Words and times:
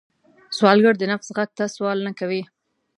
سوالګر 0.57 0.93
د 0.97 1.03
نفس 1.11 1.27
غږ 1.37 1.49
ته 1.57 1.65
سوال 1.75 1.97
نه 2.07 2.11
کوي 2.19 2.41